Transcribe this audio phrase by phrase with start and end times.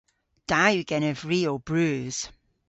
[0.49, 2.17] Da yw genev ri ow breus.